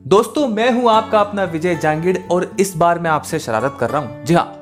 दोस्तों, 0.00 0.46
मैं 0.48 0.70
हूँ 0.72 0.90
आपका 0.90 1.20
अपना 1.20 1.44
विजय 1.44 1.74
जांगिड़ 1.76 2.18
और 2.30 2.56
इस 2.60 2.76
बार 2.76 2.98
मैं 2.98 3.10
आपसे 3.10 3.38
शरारत 3.38 3.76
कर 3.80 3.90
रहा 3.90 4.00
हूँ। 4.02 4.24
जी 4.24 4.34
हाँ 4.34 4.56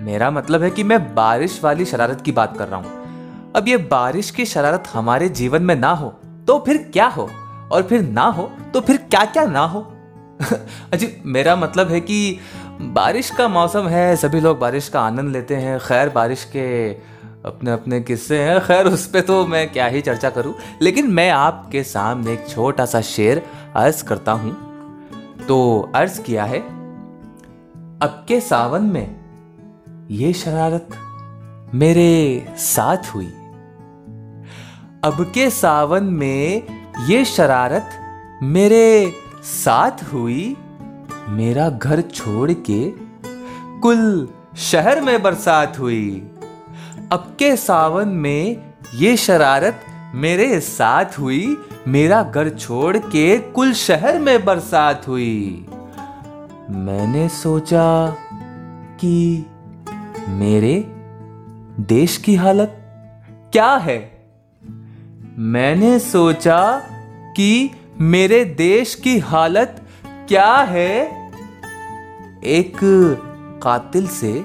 मेरा 0.00 0.30
मतलब 0.30 0.62
है 0.62 0.70
कि 0.70 0.84
मैं 0.84 1.14
बारिश 1.14 1.60
वाली 1.64 1.84
शरारत 1.84 2.20
की 2.20 2.32
बात 2.32 2.56
कर 2.58 2.68
रहा 2.68 2.80
हूँ। 2.80 3.52
अब 3.56 3.68
ये 3.68 3.76
बारिश 3.76 4.30
की 4.30 4.44
शरारत 4.44 4.84
हमारे 4.92 5.28
जीवन 5.28 5.62
में 5.62 5.74
ना 5.76 5.90
हो 5.90 6.08
तो 6.46 6.58
फिर 6.58 6.90
क्या 6.92 7.06
हो? 7.06 7.28
और 7.72 7.82
फिर 7.82 8.02
ना 8.02 8.24
हो 8.24 8.50
तो 8.74 8.80
फिर 8.80 8.96
क्या 8.96 9.24
क्या 9.24 9.44
ना 9.44 9.60
हो? 9.60 9.80
अजी, 10.92 11.22
मेरा 11.26 11.56
मतलब 11.56 11.88
है 11.88 12.00
कि 12.00 12.38
बारिश 12.80 13.30
का 13.30 13.48
मौसम 13.48 13.88
है, 13.88 14.16
सभी 14.16 14.40
लोग 14.40 14.58
बारिश 14.58 14.88
का 14.88 15.00
आनंद 15.00 15.32
लेते 15.32 15.56
हैं। 15.56 15.78
खैर, 15.78 16.08
बारिश 16.08 16.44
के 16.44 16.92
अपने 17.44 17.70
अपने 17.70 18.00
किस्से 18.00 18.42
हैं। 18.42 18.60
खैर, 18.60 18.86
उस 18.86 19.06
पर 19.06 19.20
तो 19.20 19.46
मैं 19.46 19.72
क्या 19.72 19.86
ही 19.86 20.00
चर्चा 20.00 20.30
करूँ। 20.30 20.54
लेकिन 20.82 21.06
मैं 21.06 21.30
आपके 21.30 21.82
सामने 21.82 22.32
एक 22.32 22.48
छोटा 22.48 22.84
सा 22.84 23.00
शेर 23.00 23.42
अर्ज़ 23.76 24.04
करता 24.04 24.32
हूँ। 24.32 24.52
तो 25.48 25.90
अर्ज़ 25.94 26.22
किया 26.22 26.44
है, 26.44 26.60
अब 28.02 28.24
के 28.28 28.40
सावन 28.40 28.82
में 28.82 29.16
ये 30.10 30.32
शरारत 30.32 30.88
मेरे 31.74 32.46
साथ 32.56 33.14
हुई। 33.14 33.32
अब 35.04 35.30
के 35.34 35.50
सावन 35.50 36.04
में 36.04 36.62
ये 37.06 37.24
शरारत 37.24 37.90
मेरे 38.42 39.12
साथ 39.42 40.12
हुई। 40.12 40.56
मेरा 41.28 41.68
घर 41.68 42.00
छोड़ 42.00 42.52
के 42.52 42.92
कुल 43.80 44.28
शहर 44.56 45.00
में 45.00 45.22
बरसात 45.22 45.78
हुई। 45.78 46.30
अब 47.12 47.36
के 47.38 47.56
सावन 47.56 48.08
में 48.08 48.72
ये 48.94 49.16
शरारत 49.16 49.80
मेरे 50.14 50.60
साथ 50.60 51.04
हुई, 51.18 51.56
मेरा 51.88 52.22
घर 52.22 52.48
छोड़ 52.48 52.96
के 52.96 53.38
कुल 53.38 53.72
शहर 53.72 54.18
में 54.18 54.44
बरसात 54.44 55.08
हुई। 55.08 55.66
मैंने 56.70 57.28
सोचा 57.28 58.16
कि 59.00 59.46
मेरे 60.28 60.84
देश 61.80 62.16
की 62.16 62.34
हालत 62.34 62.76
क्या 63.52 63.76
है? 63.76 64.24
मैंने 65.38 65.98
सोचा 65.98 66.82
कि 67.36 67.70
मेरे 68.00 68.44
देश 68.44 68.94
की 68.94 69.18
हालत 69.18 69.82
क्या 70.06 70.56
है? 70.56 71.00
एक 72.44 72.76
कातिल 73.62 74.06
से 74.06 74.44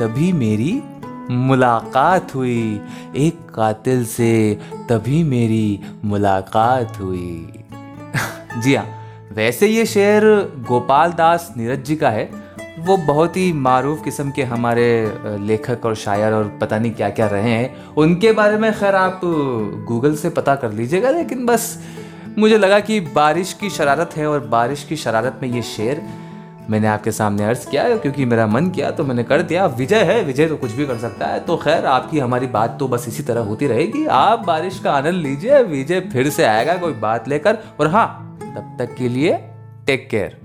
तभी 0.00 0.32
मेरी 0.32 0.82
मुलाकात 1.30 2.34
हुई। 2.34 2.80
एक 3.16 3.38
कातिल 3.54 4.04
से 4.06 4.58
तभी 4.88 5.22
मेरी 5.24 5.80
मुलाकात 6.04 6.98
हुई। 7.00 7.64
जी 8.62 8.74
हाँ 8.74 8.86
वैसे 9.32 9.66
ये 9.66 9.84
शेर 9.86 10.24
गोपाल 10.68 11.12
दास 11.12 11.52
नीरज 11.56 11.84
जी 11.84 11.96
का 11.96 12.10
है। 12.10 12.28
वो 12.78 12.96
बहुत 12.96 13.36
ही 13.36 13.52
मारूफ 13.52 14.02
किस्म 14.04 14.30
के 14.30 14.42
हमारे 14.42 14.86
लेखक 15.38 15.86
और 15.86 15.94
शायर 15.94 16.32
और 16.32 16.58
पता 16.60 16.78
नहीं 16.78 16.92
क्या 16.92 17.08
क्या 17.10 17.26
रहे 17.26 17.50
हैं। 17.50 17.94
उनके 17.94 18.32
बारे 18.32 18.56
में 18.58 18.72
खैर 18.72 18.94
आप 18.94 19.20
गूगल 19.88 20.14
से 20.16 20.30
पता 20.30 20.54
कर 20.54 20.72
लीजिएगा, 20.72 21.10
लेकिन 21.10 21.44
बस 21.46 21.78
मुझे 22.38 22.58
लगा 22.58 22.80
कि 22.80 23.00
बारिश 23.00 23.52
की 23.52 23.70
शरारत 23.70 24.16
है 24.16 24.26
और 24.26 24.40
बारिश 24.40 24.84
की 24.84 24.96
शरारत 24.96 25.40
में 25.42 25.48
ये 25.50 25.62
शेर 25.62 26.02
मैंने 26.70 26.86
आपके 26.86 27.12
सामने 27.12 27.44
अर्ज़ 27.44 27.68
किया 27.70 27.96
क्योंकि 27.96 28.24
मेरा 28.24 28.46
मन 28.46 28.68
किया 28.70 28.90
तो 28.90 29.04
मैंने 29.04 29.22
कर 29.24 29.42
दिया। 29.42 29.66
विजय 29.66 30.02
है, 30.02 30.22
विजय 30.24 30.46
तो 30.46 30.56
कुछ 30.56 30.72
भी 30.72 30.86
कर 30.86 30.98
सकता 30.98 31.26
है। 31.26 31.40
तो 31.40 31.56
खैर, 31.56 31.86
आपकी 31.86 32.18
हमारी 32.18 32.46
बात 32.46 32.76
तो 32.80 32.88
बस 32.88 33.08
इसी 33.08 33.22
तरह 33.22 33.40
होती 33.40 33.66
रहेगी। 33.66 34.06
आप 34.06 34.44
बारिश 34.46 34.78
का 34.78 34.92
आनंद 34.92 35.22
लीजिए, 35.22 35.62
विजय 35.62 36.00
फिर 36.12 36.30
से 36.30 36.44
आएगा 36.44 36.76
कोई 36.76 36.92
बात 36.92 37.28
लेकर। 37.28 37.58
और 37.80 37.86
हाँ 37.86 38.38
तब 38.42 38.76
तक 38.78 38.94
के 38.94 39.08
लिए 39.08 39.32
टेक 39.86 40.08
केयर 40.10 40.38